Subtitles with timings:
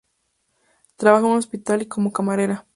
[0.95, 2.65] Trabajaba en un hospital y como camarera.